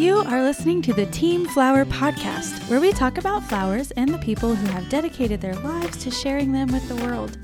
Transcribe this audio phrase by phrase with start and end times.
[0.00, 4.16] You are listening to the Team Flower podcast, where we talk about flowers and the
[4.16, 7.36] people who have dedicated their lives to sharing them with the world.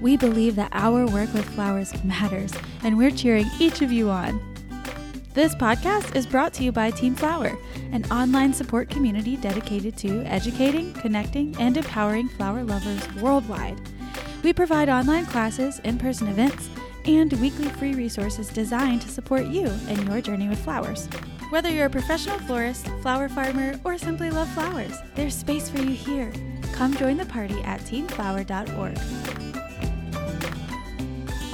[0.00, 2.52] We believe that our work with flowers matters,
[2.84, 4.40] and we're cheering each of you on.
[5.34, 7.58] This podcast is brought to you by Team Flower,
[7.90, 13.80] an online support community dedicated to educating, connecting, and empowering flower lovers worldwide.
[14.44, 16.70] We provide online classes, in person events,
[17.04, 21.08] and weekly free resources designed to support you in your journey with flowers.
[21.50, 25.92] Whether you're a professional florist, flower farmer, or simply love flowers, there's space for you
[25.92, 26.32] here.
[26.72, 28.98] Come join the party at teamflower.org.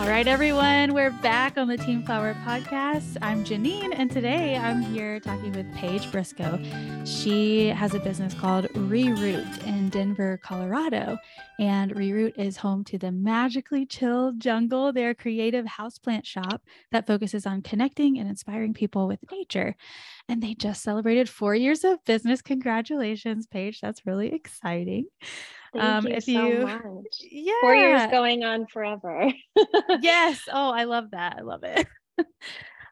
[0.01, 3.19] All right, everyone, we're back on the Team Flower podcast.
[3.21, 6.59] I'm Janine, and today I'm here talking with Paige Briscoe.
[7.05, 11.17] She has a business called Reroot in Denver, Colorado.
[11.59, 14.93] And Reroot is home to the magically chill jungle.
[14.93, 16.61] They're a creative houseplant shop
[16.91, 19.77] that focuses on connecting and inspiring people with nature.
[20.29, 22.43] And they just celebrated four years of business.
[22.43, 23.81] Congratulations, Paige.
[23.81, 25.07] That's really exciting.
[25.73, 26.83] Thank um, you if so you, much.
[27.31, 27.61] Yeah.
[27.63, 29.33] Four years going on forever.
[30.03, 30.39] yes.
[30.53, 31.37] Oh, I love that.
[31.39, 31.87] I love it.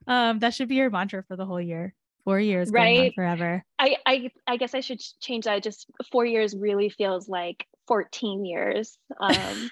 [0.07, 1.95] um, that should be your mantra for the whole year.
[2.25, 3.13] Four years, right?
[3.15, 3.65] forever.
[3.79, 5.63] I, I, I guess I should change that.
[5.63, 8.99] Just four years really feels like 14 years.
[9.19, 9.71] Um,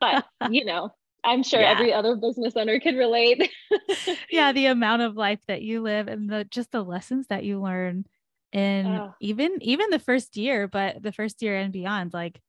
[0.00, 0.90] but you know,
[1.24, 1.70] I'm sure yeah.
[1.70, 3.50] every other business owner can relate.
[4.30, 7.60] yeah, the amount of life that you live and the just the lessons that you
[7.60, 8.06] learn
[8.52, 9.14] in oh.
[9.20, 12.40] even even the first year, but the first year and beyond, like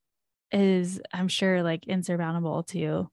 [0.52, 3.10] is I'm sure like insurmountable to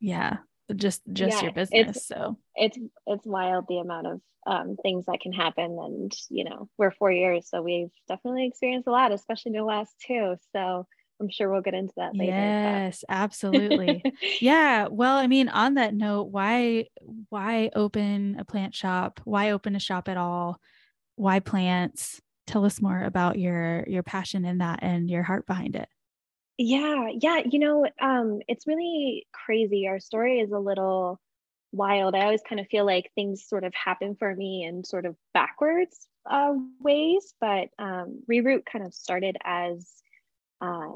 [0.00, 0.38] yeah,
[0.72, 1.96] just just yeah, your business.
[1.96, 6.44] It's, so it's it's wild the amount of um, things that can happen and you
[6.44, 10.34] know we're four years so we've definitely experienced a lot especially in the last two
[10.52, 10.84] so
[11.20, 13.14] i'm sure we'll get into that later yes but.
[13.14, 14.02] absolutely
[14.40, 16.86] yeah well i mean on that note why
[17.28, 20.58] why open a plant shop why open a shop at all
[21.14, 25.76] why plants tell us more about your your passion in that and your heart behind
[25.76, 25.88] it
[26.62, 27.42] yeah, yeah.
[27.44, 29.88] You know, um, it's really crazy.
[29.88, 31.20] Our story is a little
[31.72, 32.14] wild.
[32.14, 35.16] I always kind of feel like things sort of happen for me in sort of
[35.34, 39.90] backwards uh, ways, but um, Reroot kind of started as
[40.60, 40.92] uh,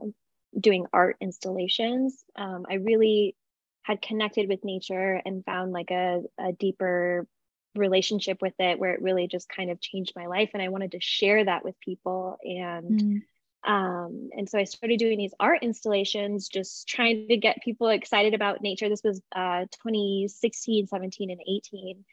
[0.58, 2.22] doing art installations.
[2.36, 3.34] Um, I really
[3.82, 7.26] had connected with nature and found like a, a deeper
[7.74, 10.50] relationship with it where it really just kind of changed my life.
[10.54, 12.38] And I wanted to share that with people.
[12.44, 13.22] And mm
[13.66, 18.32] um, and so I started doing these art installations, just trying to get people excited
[18.32, 18.88] about nature.
[18.88, 22.04] This was uh, 2016, 17, and 18.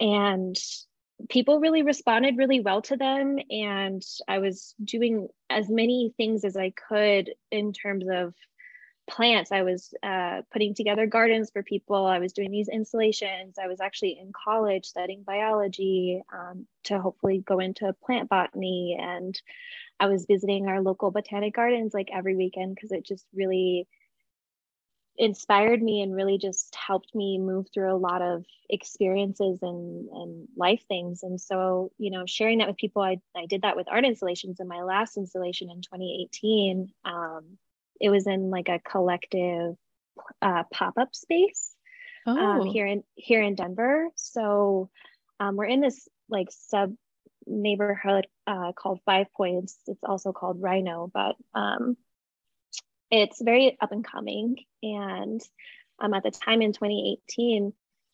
[0.00, 0.56] And
[1.28, 3.38] people really responded really well to them.
[3.50, 8.34] And I was doing as many things as I could in terms of
[9.08, 9.52] plants.
[9.52, 12.06] I was uh, putting together gardens for people.
[12.06, 13.56] I was doing these installations.
[13.62, 19.40] I was actually in college studying biology um, to hopefully go into plant botany and
[20.00, 23.86] I was visiting our local botanic gardens like every weekend because it just really
[25.16, 30.48] inspired me and really just helped me move through a lot of experiences and, and
[30.56, 31.22] life things.
[31.22, 34.58] And so, you know, sharing that with people, I, I did that with art installations
[34.58, 36.92] in my last installation in 2018.
[37.04, 37.58] Um,
[38.02, 39.76] it was in like a collective
[40.42, 41.74] uh, pop-up space
[42.26, 42.60] um, oh.
[42.60, 44.08] um, here in here in Denver.
[44.16, 44.90] So
[45.40, 46.94] um, we're in this like sub
[47.46, 49.78] neighborhood uh, called Five Points.
[49.86, 51.96] It's also called RiNo, but um,
[53.10, 54.56] it's very up and coming.
[54.82, 55.40] And
[56.00, 57.72] um, at the time in 2018,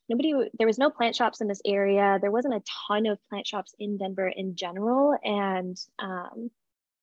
[0.08, 2.18] nobody, there was no plant shops in this area.
[2.20, 5.16] There wasn't a ton of plant shops in Denver in general.
[5.22, 6.50] And um,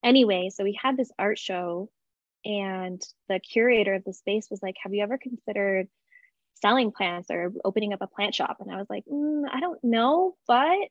[0.03, 1.89] anyway, so we had this art show,
[2.45, 5.87] and the curator of the space was like, Have you ever considered?
[6.61, 9.83] selling plants or opening up a plant shop and i was like mm, i don't
[9.83, 10.87] know but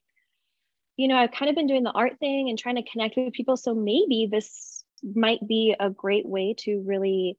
[0.96, 3.32] you know, I've kind of been doing the art thing and trying to connect with
[3.32, 3.56] people.
[3.56, 7.36] So maybe this might be a great way to really,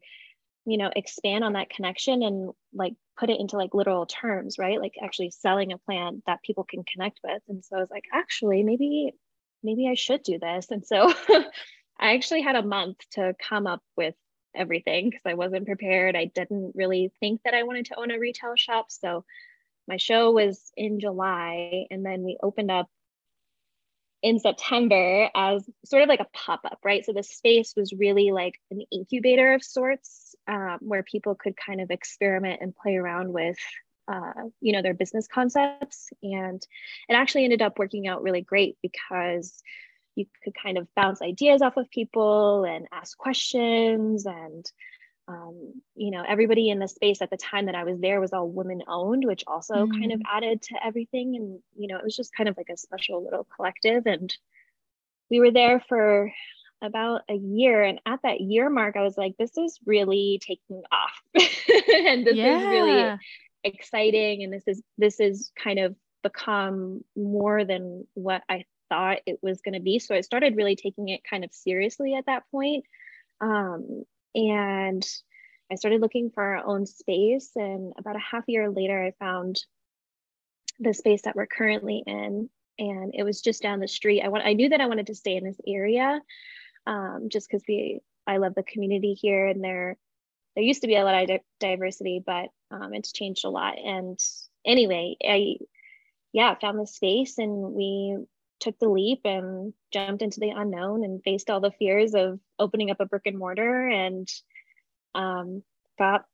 [0.65, 4.79] you know, expand on that connection and like put it into like literal terms, right?
[4.79, 7.41] Like actually selling a plant that people can connect with.
[7.47, 9.13] And so I was like, actually, maybe,
[9.63, 10.67] maybe I should do this.
[10.69, 11.13] And so
[11.99, 14.15] I actually had a month to come up with
[14.53, 16.15] everything because I wasn't prepared.
[16.15, 18.87] I didn't really think that I wanted to own a retail shop.
[18.89, 19.25] So
[19.87, 22.87] my show was in July and then we opened up
[24.21, 27.05] in September as sort of like a pop up, right?
[27.05, 31.79] So the space was really like an incubator of sorts um, where people could kind
[31.79, 33.57] of experiment and play around with.
[34.07, 36.61] Uh, you know their business concepts and
[37.09, 39.63] it actually ended up working out really great because
[40.15, 44.71] you could kind of bounce ideas off of people and ask questions and
[45.27, 48.31] um, you know, everybody in the space at the time that I was there was
[48.31, 49.91] all women owned, which also mm.
[49.91, 50.25] kind of mm.
[50.31, 51.35] added to everything.
[51.35, 54.05] And, you know, it was just kind of like a special little collective.
[54.05, 54.35] And
[55.31, 56.31] we were there for
[56.81, 57.81] about a year.
[57.81, 61.19] And at that year mark, I was like, this is really taking off.
[61.33, 62.57] and this yeah.
[62.57, 63.17] is really
[63.63, 64.43] exciting.
[64.43, 69.61] And this is, this is kind of become more than what I thought it was
[69.61, 69.99] going to be.
[69.99, 72.85] So I started really taking it kind of seriously at that point.
[73.41, 74.03] Um,
[74.33, 75.05] and
[75.71, 77.51] I started looking for our own space.
[77.55, 79.63] And about a half year later, I found
[80.79, 82.49] the space that we're currently in.
[82.77, 84.21] And it was just down the street.
[84.21, 86.19] I want I knew that I wanted to stay in this area
[86.85, 89.97] um, just because we I love the community here and there
[90.55, 93.77] there used to be a lot of diversity, but um, it's changed a lot.
[93.77, 94.19] And
[94.65, 95.57] anyway, I
[96.33, 98.17] yeah, found the space and we
[98.59, 102.91] took the leap and jumped into the unknown and faced all the fears of opening
[102.91, 104.27] up a brick and mortar and
[105.13, 105.63] um,
[105.97, 106.25] got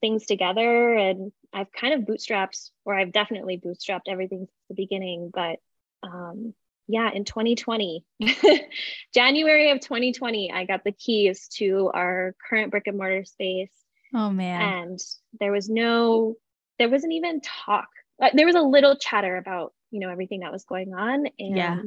[0.00, 0.94] things together.
[0.94, 5.30] And I've kind of bootstrapped, or I've definitely bootstrapped everything since the beginning.
[5.32, 5.58] But
[6.02, 6.54] um,
[6.86, 8.04] yeah, in 2020,
[9.14, 13.72] January of 2020, I got the keys to our current brick and mortar space.
[14.14, 14.60] Oh man.
[14.62, 15.00] And
[15.38, 16.36] there was no,
[16.78, 17.88] there wasn't even talk.
[18.20, 21.26] Uh, there was a little chatter about you know everything that was going on.
[21.38, 21.80] And yeah.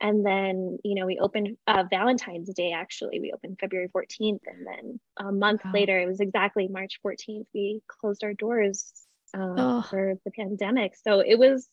[0.00, 3.20] and then you know we opened uh, valentine's day actually.
[3.20, 5.72] We opened february 14th and then a month wow.
[5.72, 8.92] later it was exactly march 14th we closed our doors
[9.34, 9.82] um, oh.
[9.82, 10.94] for the pandemic.
[10.96, 11.68] So it was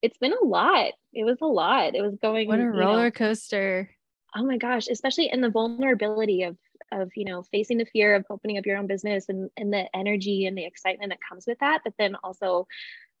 [0.00, 0.92] it's been a lot.
[1.12, 1.94] It was a lot.
[1.94, 3.90] It was going what a roller know, coaster.
[4.34, 4.88] Oh my gosh.
[4.88, 6.56] Especially in the vulnerability of
[6.90, 9.84] of you know facing the fear of opening up your own business and and the
[9.94, 12.66] energy and the excitement that comes with that but then also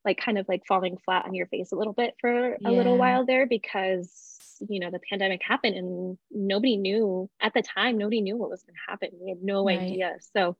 [0.04, 2.68] like kind of like falling flat on your face a little bit for yeah.
[2.68, 4.38] a little while there because
[4.68, 8.62] you know the pandemic happened and nobody knew at the time nobody knew what was
[8.62, 9.78] going to happen we had no right.
[9.78, 10.56] idea so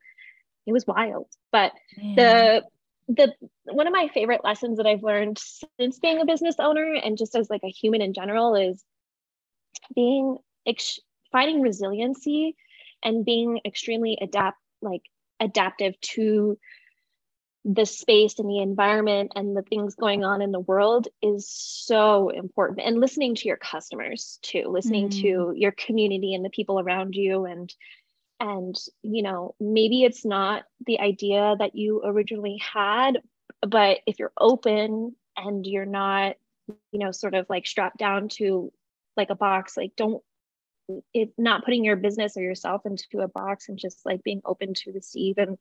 [0.67, 2.17] it was wild but Man.
[2.17, 2.62] the
[3.09, 3.33] the
[3.65, 5.41] one of my favorite lessons that I've learned
[5.79, 8.83] since being a business owner and just as like a human in general is
[9.95, 11.00] being ex-
[11.31, 12.56] finding resiliency
[13.03, 15.03] and being extremely adapt like
[15.41, 16.59] adaptive to
[17.64, 22.29] the space and the environment and the things going on in the world is so
[22.31, 25.23] important and listening to your customers too listening mm.
[25.23, 27.73] to your community and the people around you and
[28.41, 33.20] and you know maybe it's not the idea that you originally had
[33.61, 36.35] but if you're open and you're not
[36.91, 38.73] you know sort of like strapped down to
[39.17, 40.23] like a box like don't
[41.14, 44.75] it not putting your business or yourself into a box and just like being open
[44.75, 45.56] to receive and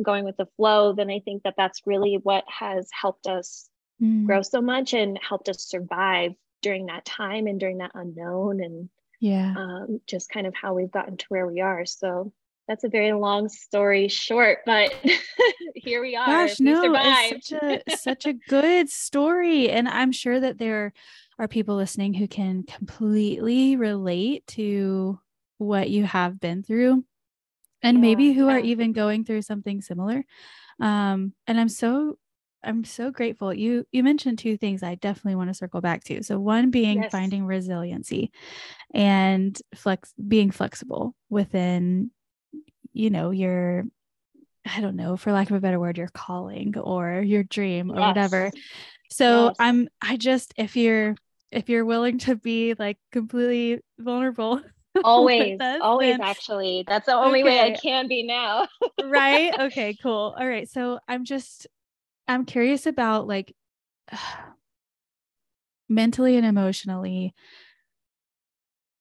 [0.00, 3.68] going with the flow, then I think that that's really what has helped us
[4.00, 4.24] mm.
[4.26, 8.88] grow so much and helped us survive during that time and during that unknown and
[9.20, 9.54] yeah.
[9.56, 11.84] um, just kind of how we've gotten to where we are.
[11.84, 12.32] So
[12.68, 14.94] that's a very long story short but
[15.74, 19.68] here we are gosh we no it's such a such a good story.
[19.68, 20.92] And i'm sure that there
[21.38, 25.18] are people listening who can completely relate to
[25.58, 27.04] what you have been through
[27.82, 30.24] and yeah, maybe who are even going through something similar
[30.80, 32.18] um and i'm so
[32.64, 36.22] i'm so grateful you you mentioned two things i definitely want to circle back to
[36.22, 37.12] so one being yes.
[37.12, 38.30] finding resiliency
[38.94, 42.10] and flex being flexible within
[42.92, 43.84] you know your
[44.66, 47.98] i don't know for lack of a better word your calling or your dream or
[47.98, 48.06] yes.
[48.06, 48.50] whatever
[49.10, 49.56] so yes.
[49.58, 51.16] i'm i just if you're
[51.50, 54.60] if you're willing to be like completely vulnerable
[55.04, 56.84] always always actually.
[56.86, 57.50] That's the only okay.
[57.50, 58.66] way i can be now.
[59.04, 59.52] Right?
[59.58, 60.34] Okay cool.
[60.38, 61.66] All right so i'm just
[62.28, 63.54] i'm curious about like
[65.88, 67.34] mentally and emotionally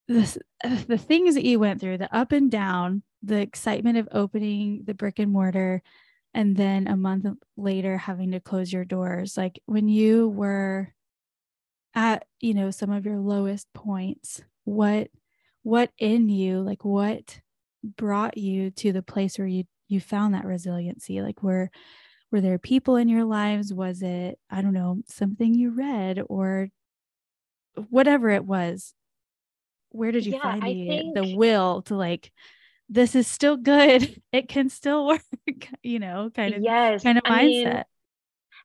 [0.08, 0.38] this
[0.88, 4.94] the things that you went through the up and down the excitement of opening the
[4.94, 5.82] brick and mortar
[6.34, 7.26] and then a month
[7.58, 9.36] later having to close your doors.
[9.38, 10.94] Like when you were
[11.94, 15.10] at you know some of your lowest points what
[15.64, 17.40] what in you like what
[17.84, 21.22] brought you to the place where you you found that resiliency?
[21.22, 21.70] Like were
[22.32, 23.74] were there people in your lives?
[23.74, 26.70] Was it i don't know something you read or
[27.90, 28.94] whatever it was?
[29.90, 31.16] Where did you yeah, find the, think...
[31.16, 32.32] the will to like
[32.92, 35.22] this is still good it can still work
[35.82, 37.84] you know kind of yes kind of mindset I mean,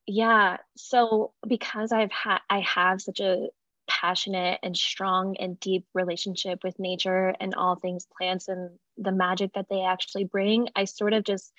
[0.05, 3.47] yeah so because i've had i have such a
[3.87, 9.53] passionate and strong and deep relationship with nature and all things plants and the magic
[9.53, 11.51] that they actually bring, I sort of just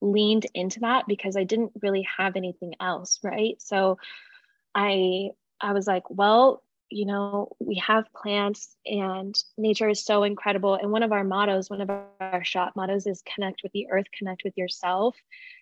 [0.00, 3.54] leaned into that because I didn't really have anything else, right?
[3.58, 3.98] So
[4.74, 10.74] I I was like, well, you know, we have plants and nature is so incredible.
[10.74, 11.88] And one of our mottos, one of
[12.20, 15.16] our shop mottos is connect with the earth, connect with yourself.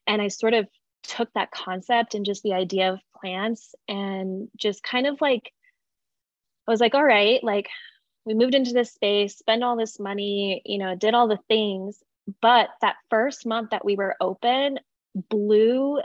[0.07, 0.67] And I sort of
[1.03, 5.53] took that concept and just the idea of plants and just kind of like,
[6.71, 7.69] Was like, all right, like
[8.25, 11.99] we moved into this space, spend all this money, you know, did all the things.
[12.41, 14.79] But that first month that we were open
[15.15, 16.01] blew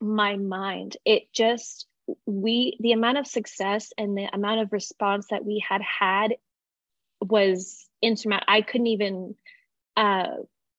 [0.00, 0.96] my mind.
[1.04, 1.86] It just,
[2.26, 6.34] we, the amount of success and the amount of response that we had had
[7.20, 8.52] was insurmountable.
[8.52, 9.36] I couldn't even
[9.96, 10.26] uh,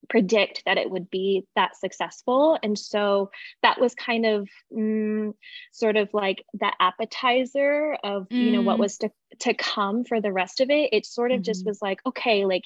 [0.09, 2.57] predict that it would be that successful.
[2.61, 3.31] And so
[3.61, 5.33] that was kind of mm,
[5.71, 8.37] sort of like the appetizer of, mm.
[8.37, 8.81] you know, what mm.
[8.81, 10.89] was to, to come for the rest of it.
[10.93, 11.43] It sort of mm-hmm.
[11.43, 12.63] just was like, okay, like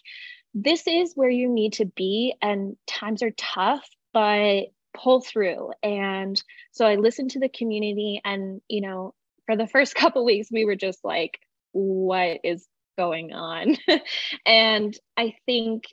[0.53, 5.72] this is where you need to be and times are tough, but pull through.
[5.84, 6.41] And
[6.72, 9.13] so I listened to the community and, you know,
[9.46, 11.39] for the first couple weeks, we were just like,
[11.72, 12.67] what is
[12.98, 13.77] going on?
[14.46, 15.84] and I think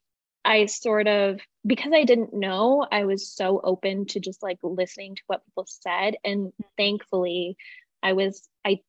[0.45, 5.17] I sort of, because I didn't know, I was so open to just like listening
[5.17, 6.17] to what people said.
[6.25, 7.57] And thankfully,
[8.03, 8.81] I was, I,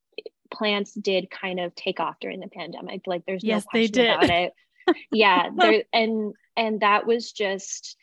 [0.52, 3.02] plants did kind of take off during the pandemic.
[3.08, 4.16] Like there's yes, no question they did.
[4.16, 4.54] about it.
[5.12, 5.50] yeah.
[5.56, 7.96] There, and, and that was just,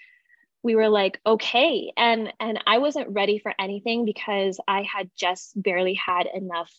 [0.63, 5.61] we were like okay and and i wasn't ready for anything because i had just
[5.61, 6.73] barely had enough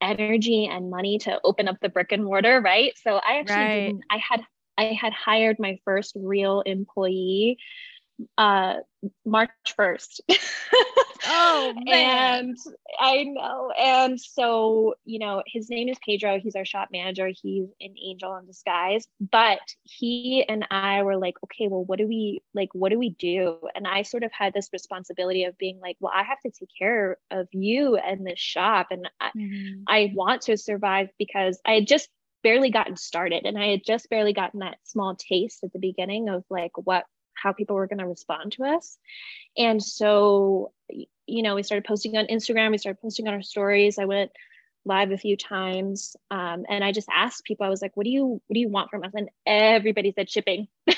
[0.00, 3.86] energy and money to open up the brick and mortar right so i actually right.
[3.86, 4.40] didn't i had
[4.80, 7.58] I had hired my first real employee
[8.36, 8.74] uh
[9.24, 10.20] March 1st.
[11.26, 12.48] oh man.
[12.48, 12.58] And
[12.98, 13.72] I know.
[13.78, 16.38] And so, you know, his name is Pedro.
[16.38, 17.28] He's our shop manager.
[17.28, 19.06] He's an angel in disguise.
[19.20, 23.10] But he and I were like, okay, well, what do we like what do we
[23.10, 23.58] do?
[23.74, 26.70] And I sort of had this responsibility of being like, well, I have to take
[26.78, 28.88] care of you and this shop.
[28.90, 29.82] And I, mm-hmm.
[29.86, 32.08] I want to survive because I just
[32.42, 36.28] barely gotten started and i had just barely gotten that small taste at the beginning
[36.28, 37.04] of like what
[37.40, 38.98] how people were going to respond to us.
[39.56, 40.72] And so
[41.26, 43.98] you know we started posting on instagram we started posting on our stories.
[43.98, 44.30] I went
[44.86, 48.10] live a few times um, and i just asked people i was like what do
[48.10, 49.12] you what do you want from us?
[49.14, 50.68] And everybody said shipping.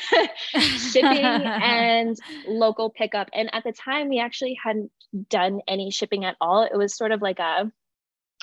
[0.53, 3.29] Shipping and local pickup.
[3.33, 4.91] And at the time we actually hadn't
[5.29, 6.63] done any shipping at all.
[6.63, 7.73] It was sort of like a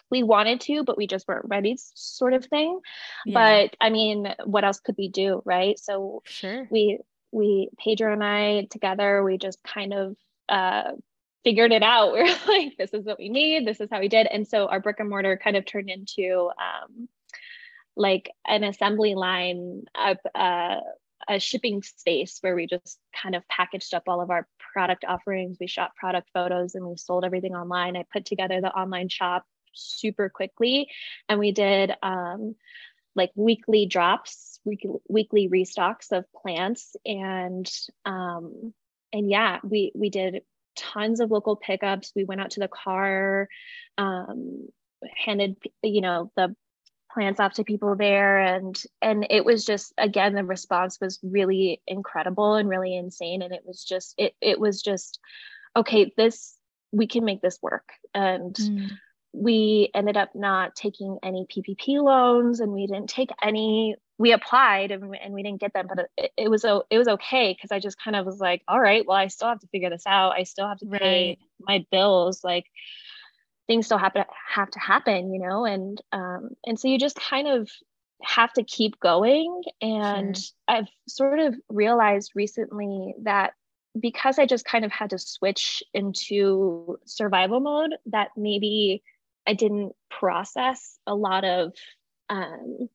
[0.09, 2.79] we wanted to, but we just weren't ready, sort of thing.
[3.25, 3.67] Yeah.
[3.69, 5.77] But I mean, what else could we do, right?
[5.77, 6.99] So sure, we
[7.31, 10.15] we Pedro and I together, we just kind of
[10.47, 10.91] uh,
[11.43, 12.13] figured it out.
[12.13, 13.67] We are like, this is what we need.
[13.67, 16.49] This is how we did, and so our brick and mortar kind of turned into
[16.57, 17.07] um,
[17.95, 20.79] like an assembly line of uh,
[21.27, 25.57] a shipping space where we just kind of packaged up all of our product offerings.
[25.59, 27.97] We shot product photos and we sold everything online.
[27.97, 30.89] I put together the online shop super quickly.
[31.27, 32.55] And we did um,
[33.15, 36.95] like weekly drops, weekly, weekly restocks of plants.
[37.05, 37.69] And
[38.05, 38.73] um,
[39.11, 40.41] and yeah, we we did
[40.75, 42.11] tons of local pickups.
[42.15, 43.47] We went out to the car,
[43.97, 44.67] um,
[45.15, 46.55] handed you know the
[47.11, 51.81] plants off to people there and and it was just again the response was really
[51.87, 55.19] incredible and really insane and it was just it it was just
[55.75, 56.55] okay this
[56.91, 58.89] we can make this work and mm
[59.33, 64.91] we ended up not taking any PPP loans and we didn't take any we applied
[64.91, 67.79] and, and we didn't get them but it, it was it was okay because I
[67.79, 70.33] just kind of was like all right well I still have to figure this out
[70.37, 71.39] I still have to pay right.
[71.59, 72.65] my bills like
[73.67, 77.47] things still happen have to happen you know and um and so you just kind
[77.47, 77.69] of
[78.21, 80.53] have to keep going and sure.
[80.67, 83.53] I've sort of realized recently that
[83.99, 89.03] because I just kind of had to switch into survival mode that maybe
[89.49, 91.73] I didn't process a lot of
[92.29, 92.87] um,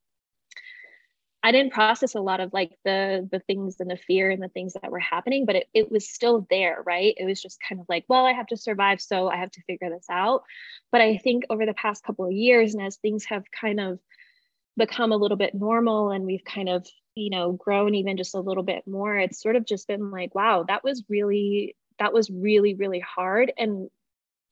[1.42, 4.48] I didn't process a lot of like the the things and the fear and the
[4.48, 7.12] things that were happening, but it, it was still there, right?
[7.16, 9.62] It was just kind of like, well, I have to survive, so I have to
[9.66, 10.44] figure this out.
[10.92, 13.98] But I think over the past couple of years, and as things have kind of
[14.76, 18.40] become a little bit normal and we've kind of, you know, grown even just a
[18.40, 22.30] little bit more, it's sort of just been like, wow, that was really, that was
[22.30, 23.52] really, really hard.
[23.58, 23.90] And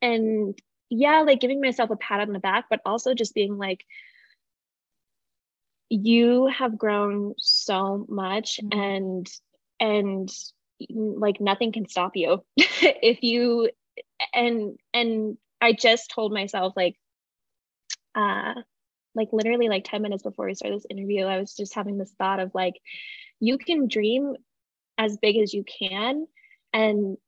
[0.02, 0.58] and
[0.92, 3.84] yeah, like giving myself a pat on the back, but also just being like,
[5.88, 8.78] you have grown so much mm-hmm.
[8.78, 9.30] and
[9.80, 10.30] and
[10.88, 13.70] like nothing can stop you if you
[14.32, 16.96] and and i just told myself like
[18.14, 18.54] uh
[19.14, 22.12] like literally like 10 minutes before we started this interview i was just having this
[22.16, 22.74] thought of like
[23.38, 24.34] you can dream
[24.96, 26.26] as big as you can
[26.72, 27.18] and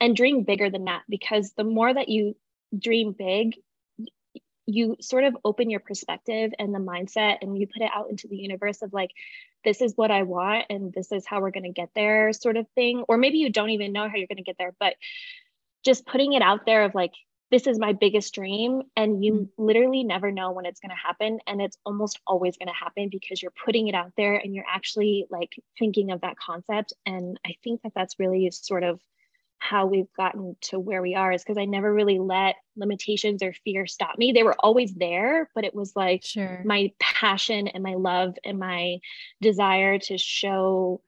[0.00, 2.36] and dream bigger than that because the more that you
[2.76, 3.56] dream big
[4.66, 8.26] you sort of open your perspective and the mindset and you put it out into
[8.26, 9.10] the universe of like
[9.64, 12.56] this is what i want and this is how we're going to get there sort
[12.56, 14.94] of thing or maybe you don't even know how you're going to get there but
[15.84, 17.12] just putting it out there of like
[17.52, 19.64] this is my biggest dream and you mm-hmm.
[19.64, 23.08] literally never know when it's going to happen and it's almost always going to happen
[23.08, 27.38] because you're putting it out there and you're actually like thinking of that concept and
[27.46, 29.00] i think that that's really sort of
[29.58, 33.52] how we've gotten to where we are is because i never really let limitations or
[33.64, 36.62] fear stop me they were always there but it was like sure.
[36.64, 38.98] my passion and my love and my
[39.40, 41.00] desire to show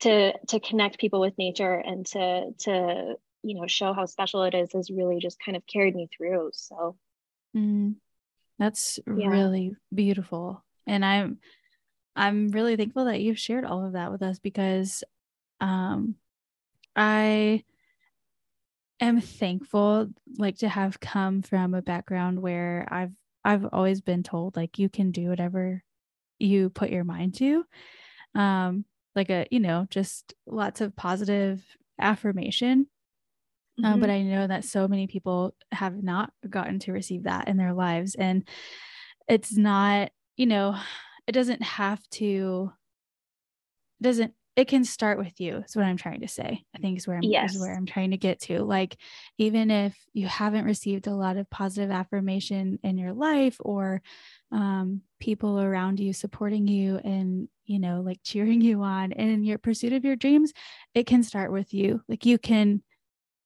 [0.00, 4.54] to to connect people with nature and to to you know show how special it
[4.54, 6.96] is has really just kind of carried me through so
[7.56, 7.94] mm,
[8.58, 9.28] that's yeah.
[9.28, 11.38] really beautiful and i'm
[12.14, 15.02] i'm really thankful that you've shared all of that with us because
[15.60, 16.14] um
[16.94, 17.62] i
[19.00, 23.12] am thankful like to have come from a background where i've
[23.44, 25.82] i've always been told like you can do whatever
[26.38, 27.64] you put your mind to
[28.34, 31.62] um like a you know just lots of positive
[32.00, 32.86] affirmation
[33.82, 34.00] uh, mm-hmm.
[34.00, 37.72] but I know that so many people have not gotten to receive that in their
[37.72, 38.16] lives.
[38.16, 38.48] And
[39.28, 40.76] it's not, you know,
[41.26, 42.72] it doesn't have to,
[44.02, 45.62] doesn't, it can start with you.
[45.68, 46.64] Is what I'm trying to say.
[46.74, 47.54] I think is where I'm, yes.
[47.54, 48.64] is where I'm trying to get to.
[48.64, 48.96] Like,
[49.38, 54.02] even if you haven't received a lot of positive affirmation in your life or
[54.50, 59.58] um, people around you supporting you and, you know, like cheering you on in your
[59.58, 60.52] pursuit of your dreams,
[60.92, 62.02] it can start with you.
[62.08, 62.82] Like, you can,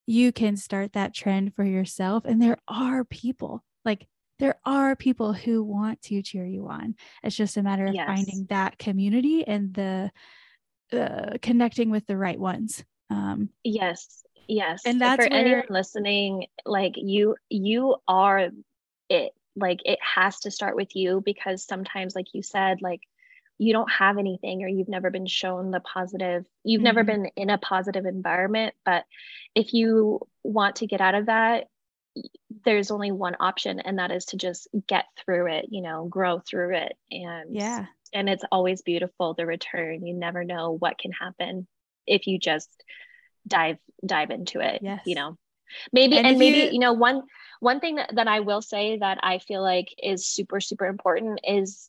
[0.07, 2.25] you can start that trend for yourself.
[2.25, 6.95] And there are people like there are people who want to cheer you on.
[7.23, 8.07] It's just a matter of yes.
[8.07, 10.11] finding that community and the
[10.93, 12.85] uh, connecting with the right ones.
[13.11, 14.83] Um, yes, yes.
[14.85, 15.39] And that's for where...
[15.39, 18.49] anyone listening, like you, you are
[19.09, 19.33] it.
[19.55, 23.03] Like it has to start with you because sometimes, like you said, like
[23.59, 26.85] you don't have anything or you've never been shown the positive you've mm-hmm.
[26.85, 29.05] never been in a positive environment but
[29.55, 31.69] if you want to get out of that
[32.65, 36.41] there's only one option and that is to just get through it you know grow
[36.41, 41.13] through it and yeah and it's always beautiful the return you never know what can
[41.13, 41.67] happen
[42.07, 42.69] if you just
[43.47, 45.01] dive dive into it yes.
[45.07, 45.37] you know
[45.93, 47.23] maybe and, and maybe you, you know one
[47.61, 51.41] one thing that, that i will say that i feel like is super super important
[51.45, 51.89] is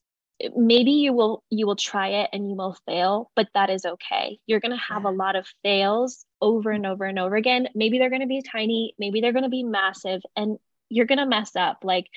[0.56, 4.40] maybe you will you will try it and you will fail but that is okay.
[4.46, 7.70] You're going to have a lot of fails over and over and over again.
[7.76, 10.58] Maybe they're going to be tiny maybe they're going to be massive and
[10.90, 11.80] you're going to mess up.
[11.84, 12.08] Like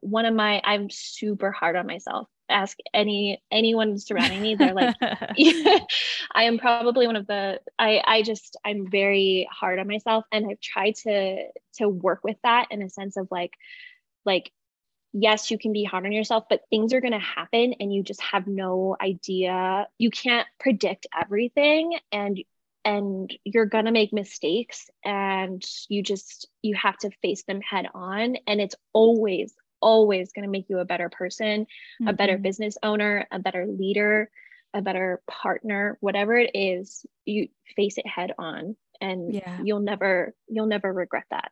[0.00, 2.28] one of my i'm super hard on myself.
[2.48, 4.94] Ask any anyone surrounding me they're like
[6.34, 10.46] i am probably one of the i i just i'm very hard on myself and
[10.48, 11.44] i've tried to
[11.78, 13.52] to work with that in a sense of like
[14.24, 14.52] like
[15.18, 18.02] yes, you can be hard on yourself, but things are going to happen and you
[18.02, 19.88] just have no idea.
[19.98, 22.42] You can't predict everything and
[22.84, 27.86] and you're going to make mistakes and you just you have to face them head
[27.94, 32.08] on and it's always always going to make you a better person, mm-hmm.
[32.08, 32.42] a better mm-hmm.
[32.42, 34.30] business owner, a better leader,
[34.74, 39.58] a better partner, whatever it is, you face it head on and yeah.
[39.62, 41.50] you'll never you'll never regret that.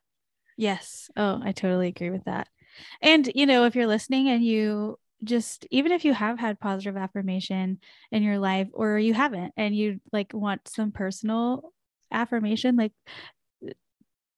[0.57, 1.09] Yes.
[1.17, 2.47] Oh, I totally agree with that.
[3.01, 6.97] And, you know, if you're listening and you just, even if you have had positive
[6.97, 7.79] affirmation
[8.11, 11.71] in your life or you haven't and you like want some personal
[12.11, 12.91] affirmation, like
[13.65, 13.71] uh,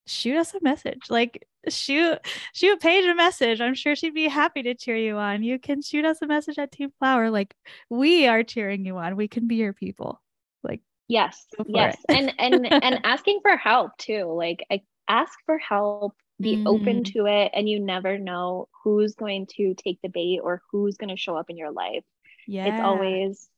[0.05, 1.01] shoot us a message.
[1.09, 2.19] Like shoot,
[2.53, 3.61] shoot Paige a message.
[3.61, 5.43] I'm sure she'd be happy to cheer you on.
[5.43, 7.29] You can shoot us a message at Team Flower.
[7.29, 7.55] Like
[7.89, 9.15] we are cheering you on.
[9.15, 10.21] We can be your people.
[10.63, 11.97] Like yes, yes.
[12.09, 14.25] and and and asking for help too.
[14.25, 16.67] Like I ask for help be mm-hmm.
[16.67, 20.97] open to it and you never know who's going to take the bait or who's
[20.97, 22.03] going to show up in your life.
[22.47, 22.65] Yeah.
[22.65, 23.49] it's always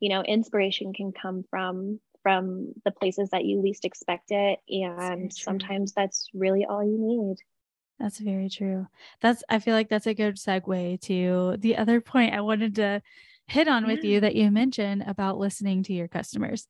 [0.00, 5.32] you know inspiration can come from from the places that you least expect it and
[5.32, 7.36] sometimes that's really all you need.
[7.98, 8.86] That's very true.
[9.20, 13.02] That's i feel like that's a good segue to the other point i wanted to
[13.46, 13.94] hit on yeah.
[13.94, 16.68] with you that you mentioned about listening to your customers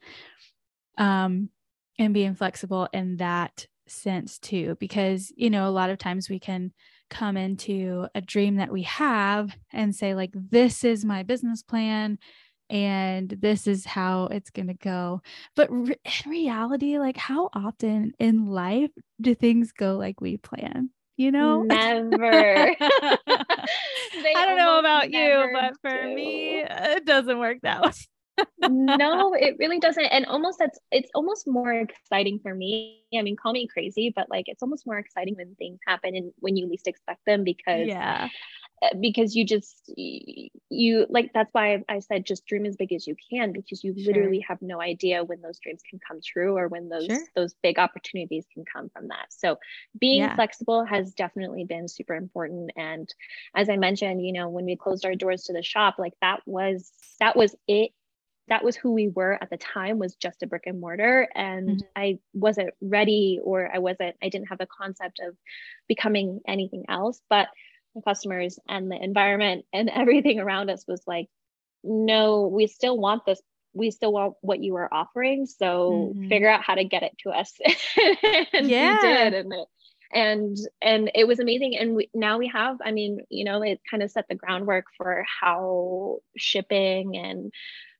[0.96, 1.50] um
[1.98, 6.38] and being flexible in that sense too because you know a lot of times we
[6.38, 6.72] can
[7.10, 12.18] come into a dream that we have and say like this is my business plan
[12.70, 15.22] and this is how it's going to go.
[15.56, 20.90] But re- in reality like how often in life do things go like we plan
[21.16, 21.62] you know?
[21.62, 22.76] Never.
[22.80, 26.14] I don't know about you but for do.
[26.14, 27.90] me it doesn't work that way
[28.60, 30.04] no, it really doesn't.
[30.04, 33.02] And almost that's it's almost more exciting for me.
[33.14, 36.32] I mean, call me crazy, but like it's almost more exciting when things happen and
[36.38, 38.28] when you least expect them because yeah
[38.82, 43.06] uh, because you just you like that's why I said just dream as big as
[43.06, 44.06] you can because you sure.
[44.06, 47.18] literally have no idea when those dreams can come true or when those sure.
[47.34, 49.26] those big opportunities can come from that.
[49.30, 49.58] So
[49.98, 50.34] being yeah.
[50.34, 53.12] flexible has definitely been super important and
[53.56, 56.40] as I mentioned, you know, when we closed our doors to the shop, like that
[56.46, 57.90] was that was it
[58.48, 61.68] that was who we were at the time was just a brick and mortar and
[61.68, 61.86] mm-hmm.
[61.96, 65.36] i wasn't ready or i wasn't i didn't have the concept of
[65.86, 67.48] becoming anything else but
[67.94, 71.28] the customers and the environment and everything around us was like
[71.84, 73.40] no we still want this
[73.74, 76.28] we still want what you are offering so mm-hmm.
[76.28, 77.54] figure out how to get it to us
[78.52, 78.96] and yeah.
[78.96, 79.68] we did and it,
[80.12, 83.80] and and it was amazing and we, now we have i mean you know it
[83.90, 87.52] kind of set the groundwork for how shipping and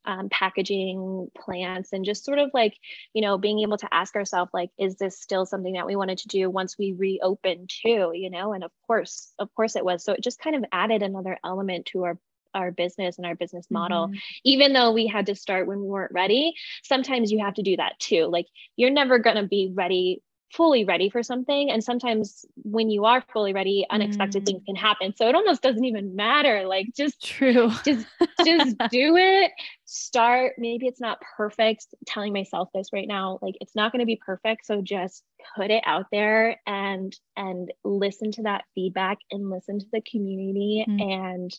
[0.05, 2.75] um, packaging plants and just sort of like
[3.13, 6.19] you know being able to ask ourselves like is this still something that we wanted
[6.19, 8.53] to do once we reopen too you know?
[8.53, 10.05] And of course of course it was.
[10.05, 12.19] So it just kind of added another element to our
[12.55, 14.07] our business and our business model.
[14.07, 14.17] Mm-hmm.
[14.45, 17.77] even though we had to start when we weren't ready sometimes you have to do
[17.77, 18.27] that too.
[18.27, 21.71] Like you're never going to be ready fully ready for something.
[21.71, 24.47] And sometimes when you are fully ready unexpected mm.
[24.47, 25.15] things can happen.
[25.15, 26.67] So it almost doesn't even matter.
[26.67, 27.71] Like just true.
[27.85, 28.07] just
[28.45, 29.53] just do it.
[29.85, 30.55] Start.
[30.59, 33.39] Maybe it's not perfect telling myself this right now.
[33.43, 34.67] Like it's not going to be perfect.
[34.67, 35.23] So just
[35.57, 40.85] put it out there and and listen to that feedback and listen to the community
[40.89, 41.03] mm.
[41.03, 41.53] and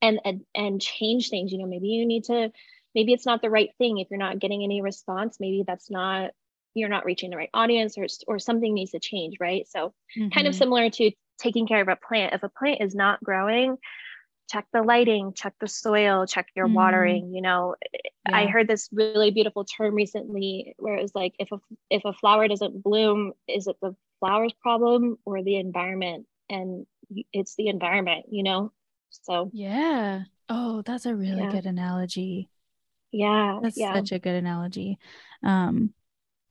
[0.00, 1.52] and and and change things.
[1.52, 2.52] You know maybe you need to
[2.94, 5.38] maybe it's not the right thing if you're not getting any response.
[5.40, 6.30] Maybe that's not
[6.74, 10.28] you're not reaching the right audience or, or something needs to change right so mm-hmm.
[10.30, 10.58] kind of mm-hmm.
[10.58, 13.76] similar to taking care of a plant if a plant is not growing
[14.50, 16.74] check the lighting check the soil check your mm-hmm.
[16.74, 17.74] watering you know
[18.28, 18.36] yeah.
[18.36, 21.58] i heard this really beautiful term recently where it was like if a
[21.90, 26.86] if a flower doesn't bloom is it the flower's problem or the environment and
[27.32, 28.72] it's the environment you know
[29.10, 31.50] so yeah oh that's a really yeah.
[31.50, 32.48] good analogy
[33.10, 33.94] yeah that's yeah.
[33.94, 34.98] such a good analogy
[35.42, 35.92] um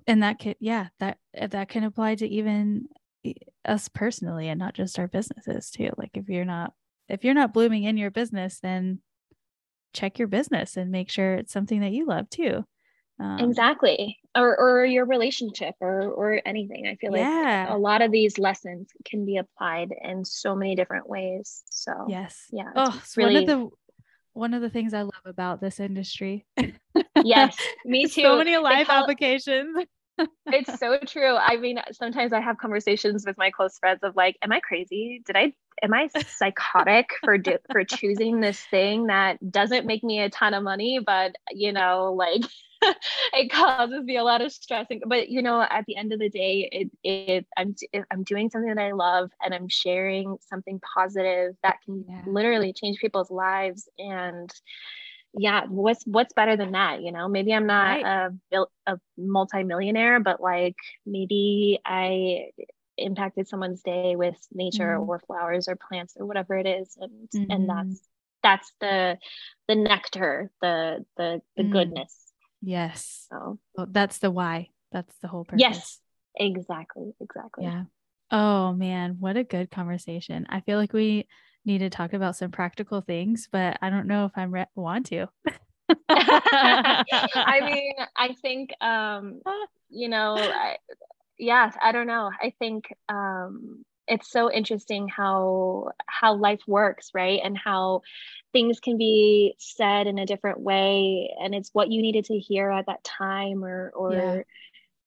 [0.07, 2.87] and that could yeah that eh, that can apply to even
[3.65, 5.91] us personally and not just our businesses too.
[5.97, 6.73] Like if you're not
[7.07, 8.99] if you're not blooming in your business then
[9.93, 12.65] check your business and make sure it's something that you love too.
[13.19, 14.17] Um, exactly.
[14.35, 16.87] Or or your relationship or or anything.
[16.87, 17.65] I feel yeah.
[17.67, 21.61] like a lot of these lessons can be applied in so many different ways.
[21.69, 22.47] So yes.
[22.51, 23.33] yeah oh really...
[23.33, 23.69] one of the
[24.33, 26.45] one of the things i love about this industry
[27.23, 28.21] yes, me too.
[28.21, 29.85] So many life call- applications.
[30.47, 31.35] It's so true.
[31.35, 35.21] I mean, sometimes I have conversations with my close friends of like, am I crazy?
[35.25, 40.19] Did I am I psychotic for do, for choosing this thing that doesn't make me
[40.19, 42.43] a ton of money, but you know, like
[43.33, 44.87] it causes me a lot of stress.
[44.89, 47.75] And, But you know, at the end of the day, it it I'm
[48.11, 52.21] I'm doing something that I love and I'm sharing something positive that can yeah.
[52.25, 54.51] literally change people's lives and
[55.37, 57.27] yeah what's what's better than that you know?
[57.27, 58.31] Maybe i'm not right.
[58.51, 62.49] a, a multi-millionaire but like maybe i
[62.97, 65.07] impacted someone's day with nature mm.
[65.07, 67.53] or flowers or plants or whatever it is and mm.
[67.53, 68.43] and that's mm-hmm.
[68.43, 69.17] that's the
[69.67, 71.71] the nectar the the the mm.
[71.71, 72.15] goodness.
[72.63, 73.25] Yes.
[73.31, 73.57] So.
[73.75, 74.69] Well, that's the why.
[74.91, 75.61] That's the whole purpose.
[75.61, 75.99] Yes
[76.35, 77.13] exactly.
[77.19, 77.65] Exactly.
[77.65, 77.83] Yeah.
[78.31, 79.17] Oh man.
[79.19, 80.45] What a good conversation.
[80.49, 81.27] I feel like we
[81.65, 85.07] need to talk about some practical things, but I don't know if I'm re- want
[85.07, 85.27] to.
[86.09, 89.41] I mean, I think, um,
[89.89, 90.77] you know, I,
[91.37, 92.29] yeah, I don't know.
[92.41, 97.39] I think um, it's so interesting how how life works, right?
[97.43, 98.01] And how
[98.53, 102.69] things can be said in a different way, and it's what you needed to hear
[102.69, 104.41] at that time, or or yeah.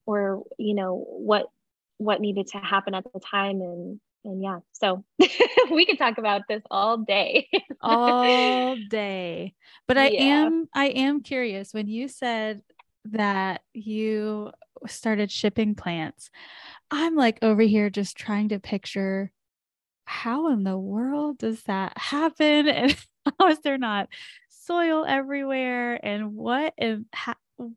[0.06, 1.46] or you know what
[1.98, 5.04] what needed to happen at the time, and and yeah, so
[5.70, 7.48] we could talk about this all day.
[7.80, 9.54] all day.
[9.86, 10.46] But I yeah.
[10.46, 12.62] am I am curious when you said
[13.06, 14.50] that you
[14.86, 16.30] started shipping plants.
[16.90, 19.30] I'm like over here just trying to picture
[20.06, 22.96] how in the world does that happen and
[23.38, 24.08] how is there not
[24.48, 27.34] soil everywhere and what and how,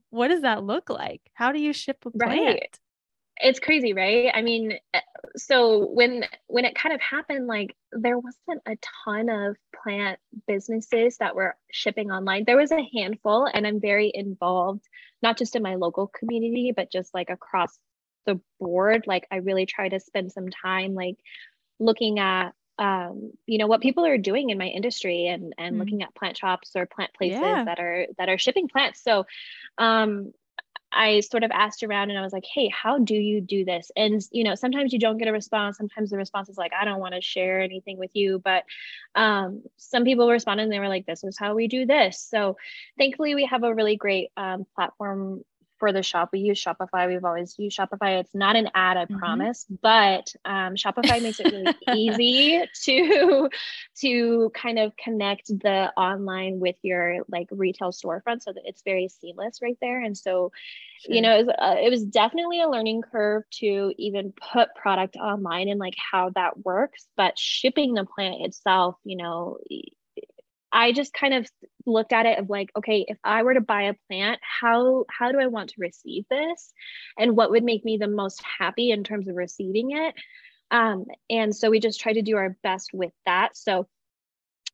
[0.09, 1.21] what does that look like?
[1.33, 2.41] How do you ship a plant?
[2.41, 2.79] Right
[3.39, 4.99] it's crazy right i mean eh,
[5.35, 11.17] so when when it kind of happened like there wasn't a ton of plant businesses
[11.17, 14.83] that were shipping online there was a handful and i'm very involved
[15.21, 17.77] not just in my local community but just like across
[18.25, 21.17] the board like i really try to spend some time like
[21.79, 25.79] looking at um, you know what people are doing in my industry and and mm.
[25.79, 27.63] looking at plant shops or plant places yeah.
[27.63, 29.25] that are that are shipping plants so
[29.79, 30.31] um,
[30.91, 33.91] I sort of asked around and I was like, hey, how do you do this?
[33.95, 35.77] And, you know, sometimes you don't get a response.
[35.77, 38.41] Sometimes the response is like, I don't want to share anything with you.
[38.43, 38.63] But
[39.13, 42.19] um, some people responded and they were like, this is how we do this.
[42.19, 42.57] So
[42.97, 45.43] thankfully, we have a really great um, platform
[45.77, 46.29] for the shop.
[46.33, 47.07] We use Shopify.
[47.07, 48.19] We've always used Shopify.
[48.19, 49.17] It's not an ad, I mm-hmm.
[49.17, 53.49] promise, but um, Shopify makes it really easy to
[54.01, 59.07] to kind of connect the online with your like retail storefront, so that it's very
[59.07, 60.01] seamless right there.
[60.01, 60.51] And so,
[61.05, 61.15] sure.
[61.15, 65.15] you know, it was, uh, it was definitely a learning curve to even put product
[65.15, 67.07] online and like how that works.
[67.15, 69.57] But shipping the plant itself, you know,
[70.71, 71.49] I just kind of
[71.85, 75.31] looked at it of like, okay, if I were to buy a plant, how how
[75.31, 76.73] do I want to receive this,
[77.17, 80.15] and what would make me the most happy in terms of receiving it?
[80.71, 83.55] Um, and so we just try to do our best with that.
[83.55, 83.87] So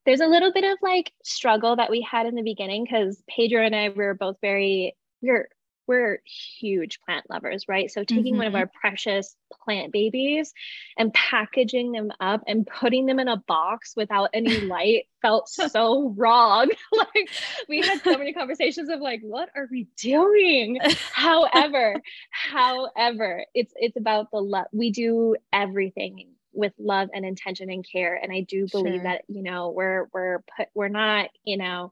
[0.05, 3.63] there's a little bit of like struggle that we had in the beginning because Pedro
[3.63, 5.47] and I we were both very we're
[5.87, 7.91] we're huge plant lovers, right?
[7.91, 8.37] So taking mm-hmm.
[8.37, 8.61] one of mm-hmm.
[8.61, 10.53] our precious plant babies
[10.97, 16.13] and packaging them up and putting them in a box without any light felt so
[16.17, 16.69] wrong.
[16.93, 17.29] like
[17.67, 20.79] we had so many conversations of like, what are we doing?
[21.11, 21.95] however,
[22.29, 24.65] however, it's it's about the love.
[24.71, 28.15] We do everything with love and intention and care.
[28.15, 29.03] And I do believe sure.
[29.03, 31.91] that, you know, we're we're put we're not, you know,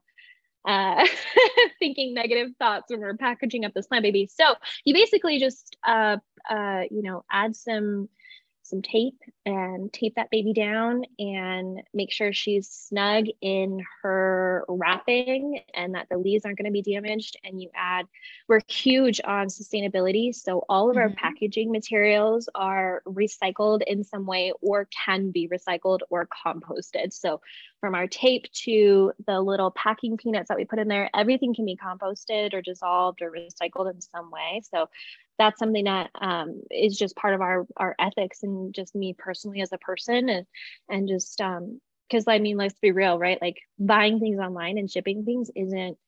[0.64, 1.06] uh,
[1.78, 4.28] thinking negative thoughts when we're packaging up this plant baby.
[4.32, 8.08] So you basically just, uh, uh, you know, add some
[8.62, 15.60] some tape and tape that baby down and make sure she's snug in her wrapping
[15.74, 17.36] and that the leaves aren't going to be damaged.
[17.44, 18.06] And you add,
[18.48, 20.34] we're huge on sustainability.
[20.34, 21.02] So all of mm-hmm.
[21.02, 27.12] our packaging materials are recycled in some way or can be recycled or composted.
[27.12, 27.40] So
[27.80, 31.64] from our tape to the little packing peanuts that we put in there, everything can
[31.64, 34.62] be composted or dissolved or recycled in some way.
[34.70, 34.88] So
[35.42, 39.60] that's something that um, is just part of our our ethics and just me personally
[39.60, 40.46] as a person and
[40.88, 44.88] and just um because I mean let's be real right like buying things online and
[44.88, 45.98] shipping things isn't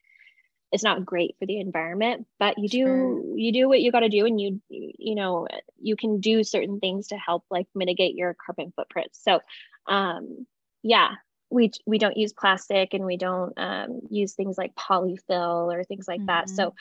[0.71, 3.39] it's not great for the environment but you do sure.
[3.39, 5.49] you do what you got to do and you you know
[5.81, 9.41] you can do certain things to help like mitigate your carbon footprint so
[9.89, 10.47] um
[10.85, 11.11] yeah
[11.51, 16.07] we we don't use plastic and we don't um, use things like polyfill or things
[16.07, 16.27] like mm-hmm.
[16.27, 16.75] that so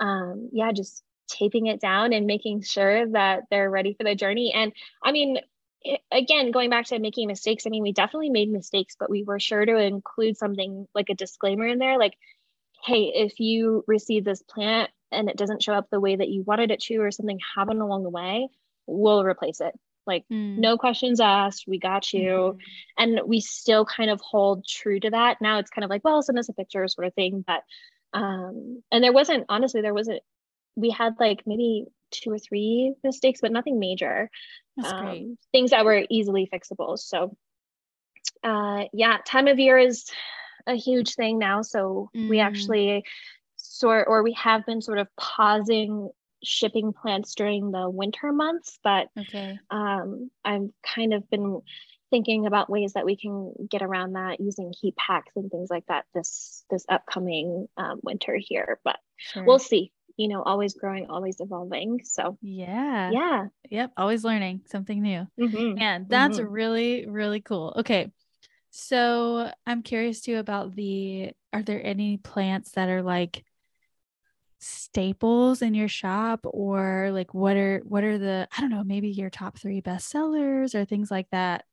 [0.00, 4.52] um yeah just taping it down and making sure that they're ready for the journey.
[4.54, 5.38] And I mean,
[5.82, 9.22] it, again, going back to making mistakes, I mean, we definitely made mistakes, but we
[9.22, 12.14] were sure to include something like a disclaimer in there, like,
[12.84, 16.42] hey, if you receive this plant and it doesn't show up the way that you
[16.42, 18.48] wanted it to, or something happened along the way,
[18.86, 19.78] we'll replace it.
[20.06, 20.56] Like, mm.
[20.56, 22.56] no questions asked, we got you.
[22.56, 22.58] Mm.
[22.96, 25.40] And we still kind of hold true to that.
[25.40, 27.44] Now it's kind of like, well, send us a picture sort of thing.
[27.46, 27.62] But
[28.14, 30.22] um and there wasn't honestly there wasn't
[30.78, 34.30] we had like maybe two or three mistakes, but nothing major.
[34.82, 36.98] Um, things that were easily fixable.
[36.98, 37.36] So,
[38.44, 40.04] uh, yeah, time of year is
[40.68, 41.62] a huge thing now.
[41.62, 42.28] So mm.
[42.28, 43.04] we actually
[43.56, 46.10] sort, or we have been sort of pausing
[46.44, 49.58] shipping plants during the winter months, but okay.
[49.70, 51.60] um, I've kind of been
[52.10, 55.84] thinking about ways that we can get around that using heat packs and things like
[55.88, 58.78] that this this upcoming um, winter here.
[58.84, 59.44] But sure.
[59.44, 62.00] we'll see you know, always growing, always evolving.
[62.04, 63.10] So, yeah.
[63.10, 63.44] Yeah.
[63.70, 63.92] Yep.
[63.96, 65.26] Always learning something new.
[65.40, 65.80] Mm-hmm.
[65.80, 66.52] And that's mm-hmm.
[66.52, 67.72] really, really cool.
[67.76, 68.10] Okay.
[68.70, 73.44] So, I'm curious too about the are there any plants that are like
[74.58, 79.08] staples in your shop or like what are what are the I don't know, maybe
[79.08, 81.64] your top 3 best sellers or things like that?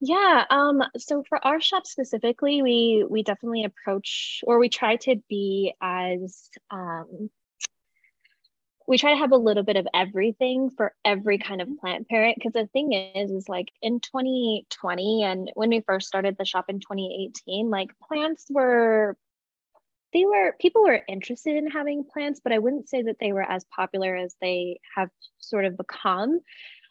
[0.00, 5.16] Yeah, um, so for our shop specifically, we we definitely approach or we try to
[5.28, 7.30] be as um
[8.88, 11.76] we try to have a little bit of everything for every kind of mm-hmm.
[11.76, 16.36] plant parent because the thing is is like in 2020 and when we first started
[16.38, 19.16] the shop in 2018 like plants were
[20.14, 23.42] they were people were interested in having plants but i wouldn't say that they were
[23.42, 26.40] as popular as they have sort of become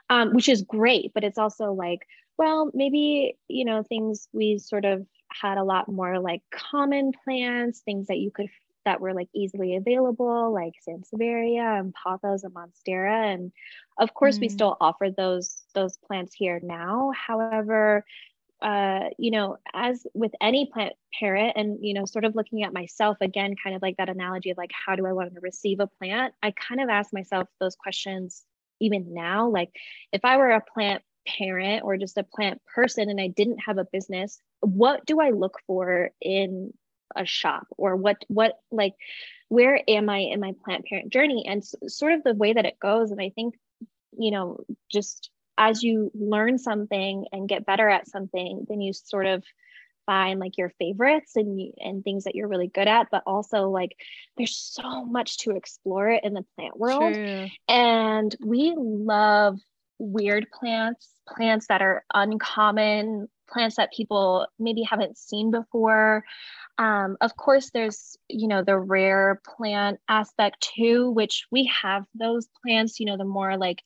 [0.10, 2.08] um, which is great but it's also like
[2.38, 7.80] well maybe you know things we sort of had a lot more like common plants
[7.80, 8.48] things that you could
[8.88, 13.34] that were like easily available, like Sansevieria and Pothos and Monstera.
[13.34, 13.52] And
[14.00, 14.42] of course, mm.
[14.42, 17.12] we still offer those those plants here now.
[17.14, 18.06] However,
[18.62, 22.72] uh, you know, as with any plant parent, and you know, sort of looking at
[22.72, 25.82] myself again, kind of like that analogy of like, how do I want to receive
[25.82, 26.34] a plant?
[26.42, 28.46] I kind of ask myself those questions
[28.80, 29.50] even now.
[29.50, 29.72] Like,
[30.14, 33.80] if I were a plant parent or just a plant person and I didn't have
[33.80, 36.72] a business, what do I look for in
[37.16, 38.94] a shop or what what like
[39.50, 42.80] where am I in my plant parent journey and sort of the way that it
[42.80, 43.56] goes and I think
[44.18, 44.60] you know
[44.92, 49.44] just as you learn something and get better at something then you sort of
[50.06, 53.96] find like your favorites and and things that you're really good at but also like
[54.38, 57.48] there's so much to explore in the plant world True.
[57.68, 59.60] and we love
[60.00, 66.24] weird plants plants that are uncommon plants that people maybe haven't seen before
[66.80, 72.48] um, of course, there's, you know, the rare plant aspect too, which we have those
[72.62, 73.82] plants, you know, the more like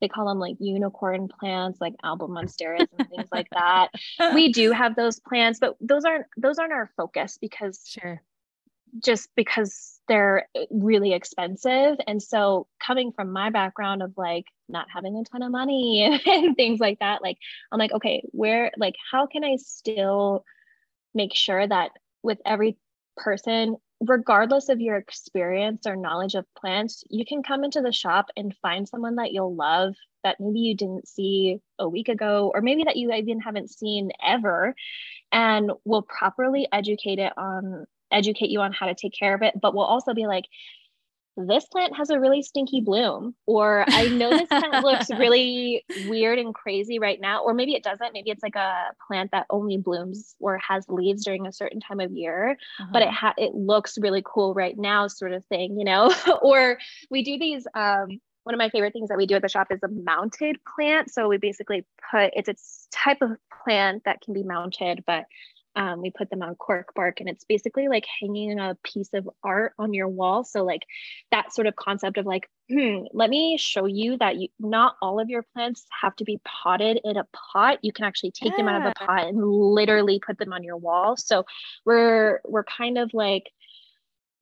[0.00, 3.88] they call them like unicorn plants, like alba monsteras and things like that.
[4.34, 8.20] We do have those plants, but those aren't those aren't our focus because sure
[9.02, 11.96] just because they're eh, really expensive.
[12.06, 16.20] And so coming from my background of like not having a ton of money and,
[16.26, 17.38] and things like that, like
[17.72, 20.44] I'm like, okay, where like how can I still
[21.14, 21.90] make sure that
[22.22, 22.76] with every
[23.16, 28.26] person, regardless of your experience or knowledge of plants, you can come into the shop
[28.36, 32.62] and find someone that you'll love that maybe you didn't see a week ago, or
[32.62, 34.74] maybe that you even haven't seen ever,
[35.30, 39.54] and will properly educate it on educate you on how to take care of it,
[39.60, 40.44] but we'll also be like,
[41.36, 46.38] this plant has a really stinky bloom or i know this plant looks really weird
[46.38, 49.76] and crazy right now or maybe it doesn't maybe it's like a plant that only
[49.76, 52.88] blooms or has leaves during a certain time of year uh-huh.
[52.92, 53.28] but it uh-huh.
[53.28, 56.12] ha- it looks really cool right now sort of thing you know
[56.42, 56.78] or
[57.10, 58.08] we do these um
[58.44, 61.10] one of my favorite things that we do at the shop is a mounted plant
[61.10, 62.54] so we basically put it's a
[62.96, 63.30] type of
[63.64, 65.24] plant that can be mounted but
[65.76, 69.28] um, we put them on cork bark and it's basically like hanging a piece of
[69.42, 70.44] art on your wall.
[70.44, 70.82] So like
[71.30, 75.20] that sort of concept of like hmm let me show you that you not all
[75.20, 77.78] of your plants have to be potted in a pot.
[77.82, 78.56] You can actually take yeah.
[78.58, 81.16] them out of the pot and literally put them on your wall.
[81.16, 81.44] So
[81.84, 83.50] we're we're kind of like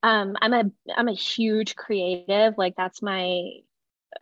[0.03, 0.63] um i'm a
[0.95, 2.57] i'm a huge creative.
[2.57, 3.43] Like that's my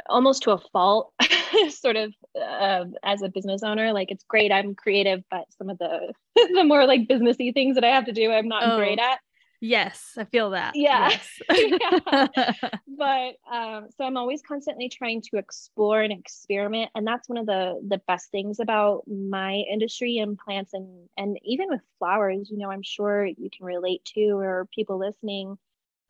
[0.07, 1.13] almost to a fault
[1.69, 5.77] sort of uh, as a business owner like it's great i'm creative but some of
[5.77, 6.13] the
[6.53, 9.19] the more like businessy things that i have to do i'm not oh, great at.
[9.63, 10.75] Yes i feel that.
[10.75, 11.15] Yeah,
[11.53, 12.27] yeah.
[12.87, 17.45] but um so i'm always constantly trying to explore and experiment and that's one of
[17.45, 22.57] the the best things about my industry and plants and and even with flowers you
[22.57, 25.59] know i'm sure you can relate to or people listening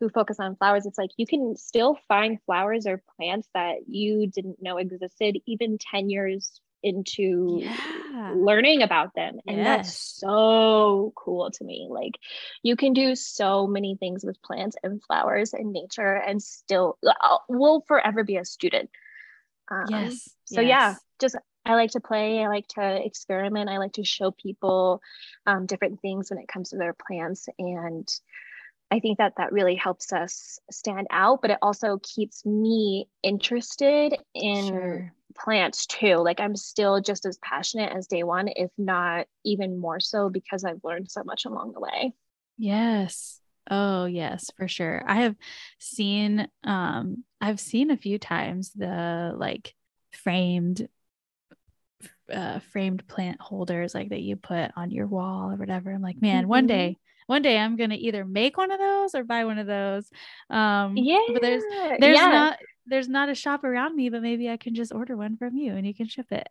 [0.02, 4.26] who focus on flowers, it's like you can still find flowers or plants that you
[4.26, 8.32] didn't know existed even 10 years into yeah.
[8.34, 9.38] learning about them.
[9.46, 9.64] And yes.
[9.64, 11.86] that's so cool to me.
[11.88, 12.18] Like
[12.64, 17.44] you can do so many things with plants and flowers and nature and still I'll,
[17.48, 18.90] will forever be a student.
[19.70, 20.28] Um, yes.
[20.46, 20.68] So yes.
[20.68, 22.42] yeah, just I like to play.
[22.42, 23.70] I like to experiment.
[23.70, 25.00] I like to show people
[25.46, 27.48] um, different things when it comes to their plants.
[27.56, 28.12] And
[28.92, 34.14] I think that that really helps us stand out, but it also keeps me interested
[34.34, 35.14] in sure.
[35.34, 36.16] plants too.
[36.16, 40.62] Like I'm still just as passionate as day one, if not even more so, because
[40.62, 42.12] I've learned so much along the way.
[42.58, 43.40] Yes.
[43.70, 45.02] Oh, yes, for sure.
[45.06, 45.36] I have
[45.78, 49.74] seen, um, I've seen a few times the like
[50.10, 50.86] framed
[52.30, 55.90] uh, framed plant holders like that you put on your wall or whatever.
[55.90, 56.50] I'm like, man, mm-hmm.
[56.50, 59.66] one day one day I'm gonna either make one of those or buy one of
[59.66, 60.08] those.
[60.50, 61.62] Um, yeah, but there's
[62.00, 62.28] there's yeah.
[62.28, 65.56] not there's not a shop around me, but maybe I can just order one from
[65.56, 66.46] you and you can ship it.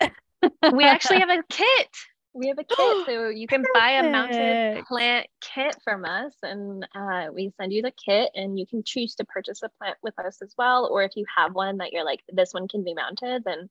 [0.74, 1.88] we actually have a kit.
[2.34, 6.88] We have a kit, so you can buy a mounted plant kit from us, and
[6.96, 10.18] uh, we send you the kit, and you can choose to purchase a plant with
[10.18, 10.88] us as well.
[10.90, 13.70] Or if you have one that you're like, this one can be mounted, then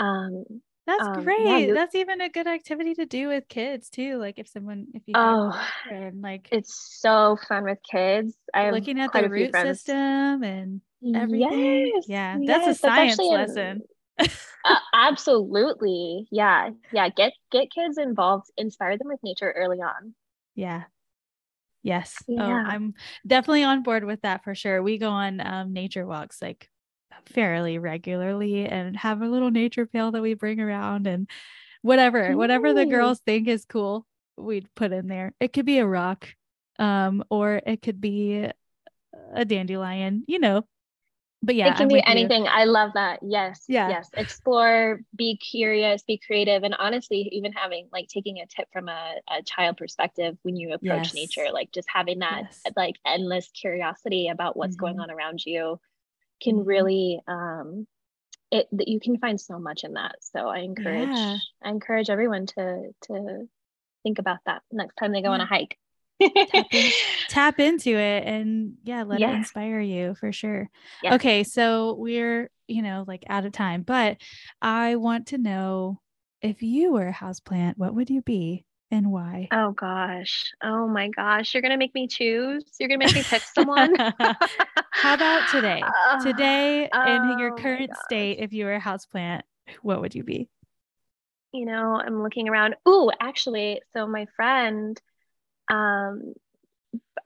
[0.00, 0.44] um,
[0.86, 1.66] that's um, great.
[1.66, 4.18] Yeah, That's even a good activity to do with kids too.
[4.18, 8.34] Like if someone, if you oh, and like it's so fun with kids.
[8.52, 10.80] I looking at the root system and
[11.14, 11.92] everything.
[11.94, 13.82] Yes, yeah, that's yes, a science that's lesson.
[14.64, 17.08] uh, absolutely, yeah, yeah.
[17.08, 18.50] Get get kids involved.
[18.56, 20.14] Inspire them with nature early on.
[20.54, 20.84] Yeah.
[21.82, 22.24] Yes.
[22.28, 22.62] Oh, yeah.
[22.64, 22.94] Oh, I'm
[23.26, 24.82] definitely on board with that for sure.
[24.82, 26.70] We go on um, nature walks like
[27.26, 31.28] fairly regularly and have a little nature pail that we bring around and
[31.82, 32.36] whatever, Ooh.
[32.36, 34.06] whatever the girls think is cool,
[34.36, 35.32] we'd put in there.
[35.40, 36.28] It could be a rock,
[36.78, 38.48] um, or it could be
[39.34, 40.66] a dandelion, you know.
[41.42, 42.44] But yeah, it can I'm be anything.
[42.44, 42.50] You.
[42.50, 43.18] I love that.
[43.22, 43.64] Yes.
[43.68, 43.90] Yeah.
[43.90, 44.08] Yes.
[44.14, 46.62] Explore, be curious, be creative.
[46.62, 50.72] And honestly, even having like taking a tip from a, a child perspective when you
[50.72, 51.14] approach yes.
[51.14, 52.62] nature, like just having that yes.
[52.76, 54.86] like endless curiosity about what's mm-hmm.
[54.86, 55.78] going on around you
[56.42, 57.86] can really um,
[58.50, 60.16] it that you can find so much in that.
[60.20, 61.38] So I encourage yeah.
[61.62, 63.48] I encourage everyone to to
[64.02, 65.34] think about that next time they go yeah.
[65.34, 65.76] on a hike.
[66.20, 66.90] tap, in,
[67.28, 69.32] tap, into it and yeah, let yeah.
[69.32, 70.70] it inspire you for sure.
[71.04, 74.18] Okay, so we're, you know, like out of time, but
[74.62, 76.00] I want to know
[76.40, 78.64] if you were a houseplant, what would you be?
[78.94, 79.48] And why?
[79.50, 80.52] Oh gosh.
[80.62, 81.52] Oh my gosh.
[81.52, 82.64] You're going to make me choose?
[82.78, 83.94] You're going to make me pick someone?
[84.92, 85.82] How about today?
[86.04, 89.40] Uh, today, oh in your oh current state, if you were a houseplant,
[89.82, 90.48] what would you be?
[91.52, 92.76] You know, I'm looking around.
[92.86, 95.00] Ooh, actually, so my friend
[95.70, 96.34] um,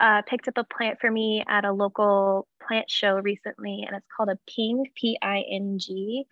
[0.00, 4.06] uh, picked up a plant for me at a local plant show recently, and it's
[4.16, 6.26] called a ping, P I N G.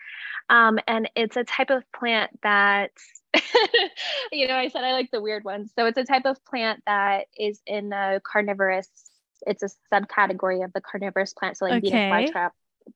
[0.48, 2.92] Um, and it's a type of plant that,
[4.32, 5.72] you know, I said I like the weird ones.
[5.76, 8.88] So it's a type of plant that is in a carnivorous,
[9.46, 11.56] it's a subcategory of the carnivorous plant.
[11.56, 12.10] So like okay.
[12.10, 12.50] Venus flytrap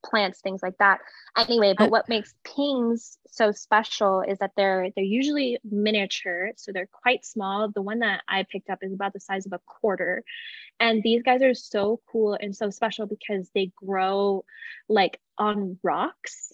[0.05, 1.01] plants, things like that.
[1.37, 6.73] Anyway, but uh, what makes pings so special is that they're they're usually miniature, so
[6.73, 7.69] they're quite small.
[7.69, 10.25] The one that I picked up is about the size of a quarter.
[10.79, 14.45] And these guys are so cool and so special because they grow
[14.89, 16.53] like on rocks.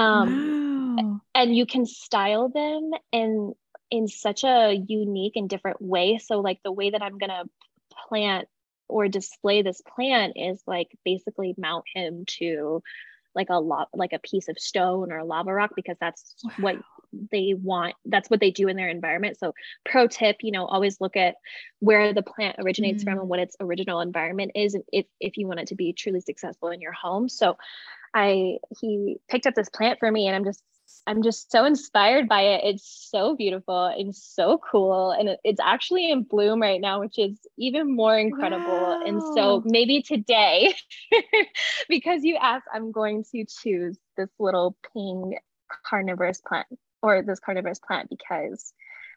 [0.00, 1.20] Um wow.
[1.34, 3.54] and you can style them in
[3.90, 6.18] in such a unique and different way.
[6.18, 7.44] So like the way that I'm going to
[8.08, 8.48] plant
[8.88, 12.82] or display this plant is like basically mount him to
[13.34, 16.50] like a lot like a piece of stone or a lava rock because that's wow.
[16.58, 16.76] what
[17.30, 19.52] they want that's what they do in their environment so
[19.84, 21.36] pro tip you know always look at
[21.78, 23.06] where the plant originates mm.
[23.06, 26.20] from and what its original environment is if if you want it to be truly
[26.20, 27.56] successful in your home so
[28.14, 30.62] i he picked up this plant for me and i'm just
[31.06, 32.60] I'm just so inspired by it.
[32.64, 35.10] It's so beautiful and so cool.
[35.10, 38.66] And it's actually in bloom right now, which is even more incredible.
[38.66, 39.02] Wow.
[39.04, 40.74] And so maybe today,
[41.88, 45.38] because you asked, I'm going to choose this little ping
[45.84, 46.66] carnivorous plant
[47.02, 48.72] or this carnivorous plant because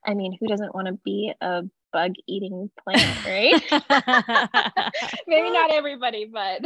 [0.06, 1.64] I mean, who doesn't want to be a
[1.94, 3.64] bug eating plant, right?
[5.28, 6.66] Maybe not everybody, but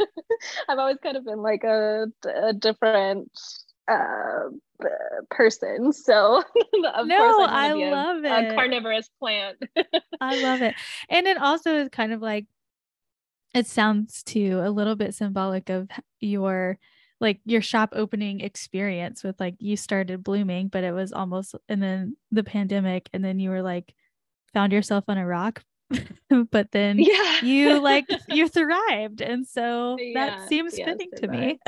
[0.68, 2.06] I've always kind of been like a,
[2.42, 3.30] a different
[3.90, 4.50] uh,
[5.30, 5.92] person.
[5.92, 6.38] So
[6.94, 8.52] of no, course I love a, it.
[8.52, 9.56] A carnivorous plant.
[10.20, 10.74] I love it.
[11.08, 12.46] And it also is kind of like
[13.54, 15.88] it sounds too a little bit symbolic of
[16.20, 16.78] your
[17.20, 21.82] like your shop opening experience with like you started blooming, but it was almost and
[21.82, 23.94] then the pandemic and then you were like
[24.52, 25.62] found yourself on a rock
[26.50, 27.40] but then yeah.
[27.42, 31.58] you like you thrived and so yeah, that seems fitting to me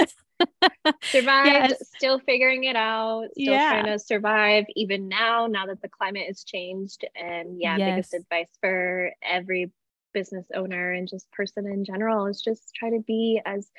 [1.02, 1.88] survived, yes.
[1.96, 3.70] still figuring it out, still yeah.
[3.70, 7.04] trying to survive even now, now that the climate has changed.
[7.14, 7.90] And yeah, yes.
[7.90, 9.72] biggest advice for every
[10.12, 13.70] business owner and just person in general is just try to be as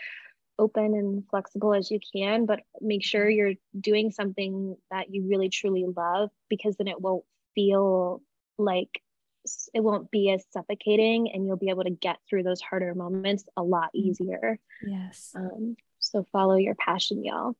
[0.60, 3.38] open and flexible as you can, but make sure mm-hmm.
[3.38, 7.26] you're doing something that you really truly love because then it won't
[7.56, 8.22] feel
[8.64, 9.02] like
[9.74, 13.44] it won't be as suffocating and you'll be able to get through those harder moments
[13.58, 14.02] a lot mm.
[14.02, 14.60] easier.
[14.86, 15.32] Yes.
[15.36, 17.56] Um, so follow your passion, y'all.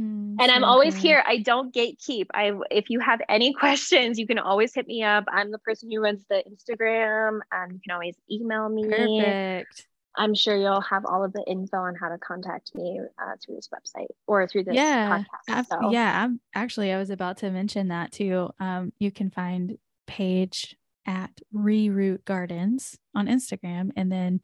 [0.00, 1.22] Mm, and I'm always here.
[1.24, 2.26] I don't gatekeep.
[2.34, 5.24] I if you have any questions, you can always hit me up.
[5.28, 7.40] I'm the person who runs the Instagram.
[7.52, 8.88] Um, you can always email me.
[8.88, 9.86] Perfect.
[10.16, 13.56] I'm sure you'll have all of the info on how to contact me uh, through
[13.56, 15.66] this website or through this yeah, podcast.
[15.70, 15.90] So.
[15.90, 18.50] Yeah, I'm actually I was about to mention that too.
[18.60, 19.76] Um, you can find
[20.06, 20.76] Paige
[21.06, 24.40] at Reroot Gardens on Instagram, and then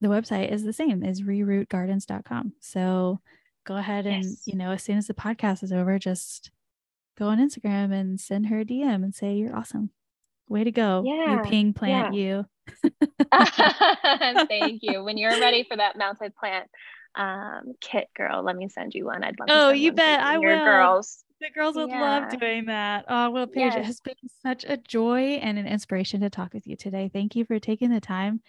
[0.00, 2.54] the website is the same is rerootgardens.com.
[2.60, 3.20] So
[3.64, 4.42] go ahead and, yes.
[4.46, 6.50] you know, as soon as the podcast is over, just
[7.16, 9.90] go on Instagram and send her a DM and say, You're awesome.
[10.48, 11.02] Way to go.
[11.06, 11.36] Yeah.
[11.36, 12.20] You ping plant yeah.
[12.20, 12.46] you.
[14.48, 15.02] Thank you.
[15.04, 16.68] When you're ready for that mounted plant
[17.14, 19.22] um, kit, girl, let me send you one.
[19.22, 20.64] I'd love Oh, you bet I will.
[20.64, 21.24] Girls.
[21.42, 22.00] The girls would yeah.
[22.00, 23.04] love doing that.
[23.08, 23.76] Oh, well, Paige, yes.
[23.76, 27.10] it has been such a joy and an inspiration to talk with you today.
[27.12, 28.40] Thank you for taking the time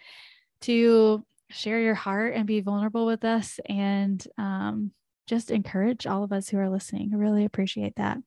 [0.60, 4.92] to share your heart and be vulnerable with us and um,
[5.26, 7.10] just encourage all of us who are listening.
[7.12, 8.18] I really appreciate that.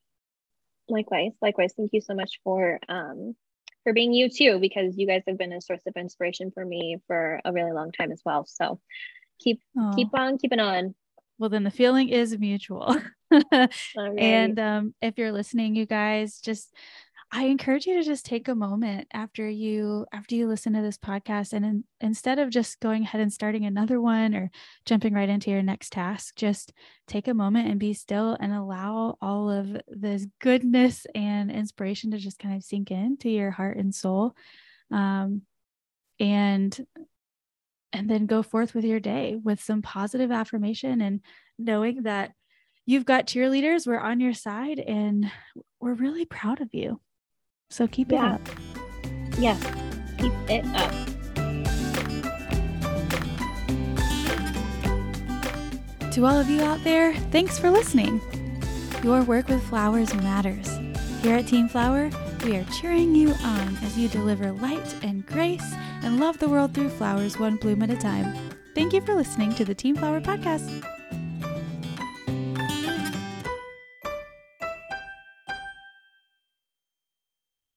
[0.89, 1.73] Likewise, likewise.
[1.77, 3.37] Thank you so much for um,
[3.85, 6.97] for being you too, because you guys have been a source of inspiration for me
[7.07, 8.45] for a really long time as well.
[8.45, 8.81] So
[9.39, 9.93] keep oh.
[9.95, 10.93] keep on keeping on.
[11.37, 12.95] Well, then the feeling is mutual.
[14.17, 16.73] And um, if you're listening, you guys, just
[17.31, 20.97] I encourage you to just take a moment after you after you listen to this
[20.97, 24.49] podcast and in, instead of just going ahead and starting another one or
[24.85, 26.71] jumping right into your next task, just
[27.05, 32.17] take a moment and be still and allow all of this goodness and inspiration to
[32.17, 34.33] just kind of sink into your heart and soul.
[34.89, 35.41] Um,
[36.19, 36.79] and
[37.93, 41.21] and then go forth with your day with some positive affirmation and
[41.57, 42.31] knowing that
[42.89, 43.85] You've got cheerleaders.
[43.85, 45.29] We're on your side and
[45.81, 47.01] we're really proud of you.
[47.69, 48.35] So keep Yeah.
[48.35, 48.49] it up.
[49.37, 49.61] Yes,
[50.17, 50.93] keep it up.
[56.13, 58.21] To all of you out there, thanks for listening.
[59.03, 60.69] Your work with flowers matters.
[61.21, 62.09] Here at Team Flower,
[62.43, 65.73] we are cheering you on as you deliver light and grace
[66.03, 68.35] and love the world through flowers one bloom at a time.
[68.75, 70.96] Thank you for listening to the Team Flower podcast.